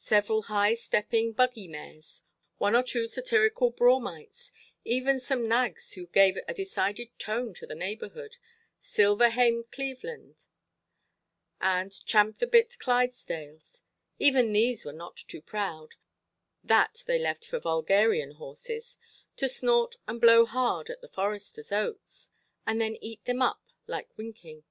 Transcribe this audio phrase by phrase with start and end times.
[0.00, 2.24] Several high–stepping buggy–mares,
[2.58, 4.50] one or two satirical Broughamites,
[4.84, 8.36] even some nags who gave a decided tone to the neighbourhood,
[8.80, 10.48] silver–hamed Clevelands,
[11.60, 13.82] and champ–the–bit Clydesdales:
[14.18, 20.90] even these were not too proud—that they left for vulgarian horses—to snort and blow hard
[20.90, 22.30] at the "Forestersʼ" oats,
[22.66, 24.64] and then eat them up like winking.